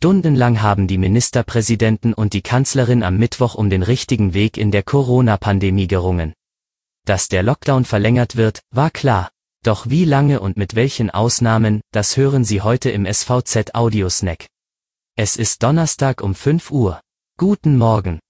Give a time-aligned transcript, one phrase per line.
[0.00, 4.84] Stundenlang haben die Ministerpräsidenten und die Kanzlerin am Mittwoch um den richtigen Weg in der
[4.84, 6.34] Corona-Pandemie gerungen.
[7.04, 9.32] Dass der Lockdown verlängert wird, war klar.
[9.64, 14.46] Doch wie lange und mit welchen Ausnahmen, das hören Sie heute im SVZ Audiosnack.
[15.16, 17.00] Es ist Donnerstag um 5 Uhr.
[17.36, 18.20] Guten Morgen.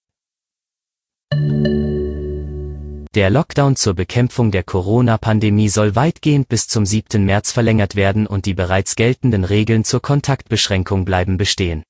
[3.15, 7.25] Der Lockdown zur Bekämpfung der Corona-Pandemie soll weitgehend bis zum 7.
[7.25, 11.85] März verlängert werden und die bereits geltenden Regeln zur Kontaktbeschränkung bleiben bestehen.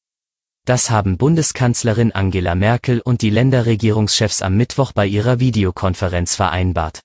[0.65, 7.01] Das haben Bundeskanzlerin Angela Merkel und die Länderregierungschefs am Mittwoch bei ihrer Videokonferenz vereinbart.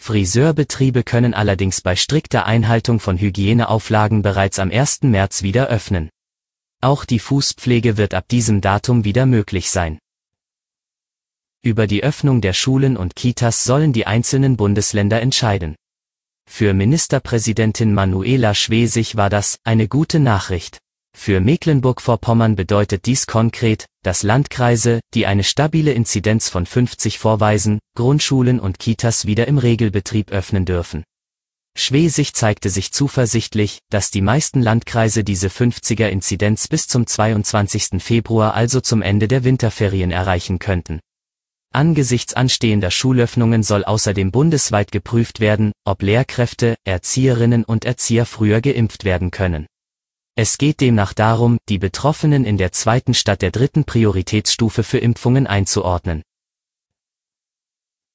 [0.00, 5.02] Friseurbetriebe können allerdings bei strikter Einhaltung von Hygieneauflagen bereits am 1.
[5.02, 6.08] März wieder öffnen.
[6.80, 9.98] Auch die Fußpflege wird ab diesem Datum wieder möglich sein.
[11.64, 15.76] Über die Öffnung der Schulen und Kitas sollen die einzelnen Bundesländer entscheiden.
[16.46, 20.76] Für Ministerpräsidentin Manuela Schwesig war das eine gute Nachricht.
[21.16, 28.60] Für Mecklenburg-Vorpommern bedeutet dies konkret, dass Landkreise, die eine stabile Inzidenz von 50 vorweisen, Grundschulen
[28.60, 31.02] und Kitas wieder im Regelbetrieb öffnen dürfen.
[31.78, 38.02] Schwesig zeigte sich zuversichtlich, dass die meisten Landkreise diese 50er Inzidenz bis zum 22.
[38.02, 41.00] Februar also zum Ende der Winterferien erreichen könnten.
[41.74, 49.04] Angesichts anstehender Schulöffnungen soll außerdem bundesweit geprüft werden, ob Lehrkräfte, Erzieherinnen und Erzieher früher geimpft
[49.04, 49.66] werden können.
[50.36, 55.48] Es geht demnach darum, die Betroffenen in der zweiten statt der dritten Prioritätsstufe für Impfungen
[55.48, 56.22] einzuordnen.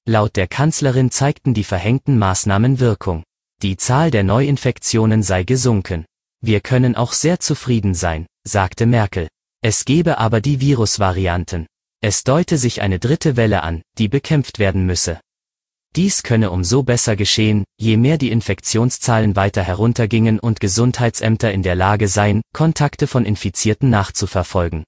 [0.08, 3.24] Laut der Kanzlerin zeigten die verhängten Maßnahmen Wirkung.
[3.62, 6.06] Die Zahl der Neuinfektionen sei gesunken.
[6.40, 9.28] Wir können auch sehr zufrieden sein, sagte Merkel.
[9.62, 11.68] Es gebe aber die Virusvarianten.
[12.02, 15.20] Es deute sich eine dritte Welle an, die bekämpft werden müsse.
[15.96, 21.76] Dies könne umso besser geschehen, je mehr die Infektionszahlen weiter heruntergingen und Gesundheitsämter in der
[21.76, 24.84] Lage seien, Kontakte von Infizierten nachzuverfolgen.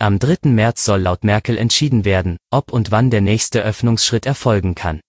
[0.00, 0.48] Am 3.
[0.48, 5.00] März soll laut Merkel entschieden werden, ob und wann der nächste Öffnungsschritt erfolgen kann.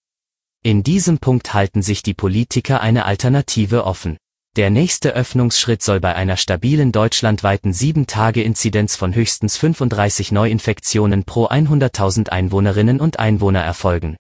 [0.62, 4.18] In diesem Punkt halten sich die Politiker eine Alternative offen.
[4.56, 12.30] Der nächste Öffnungsschritt soll bei einer stabilen deutschlandweiten 7-Tage-Inzidenz von höchstens 35 Neuinfektionen pro 100.000
[12.30, 14.16] Einwohnerinnen und Einwohner erfolgen.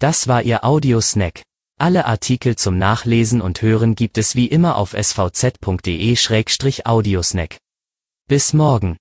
[0.00, 1.42] Das war Ihr Audiosnack.
[1.78, 7.56] Alle Artikel zum Nachlesen und Hören gibt es wie immer auf svz.de-audiosnack.
[8.26, 8.96] Bis morgen.